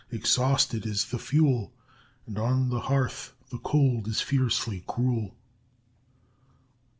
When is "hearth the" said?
2.79-3.59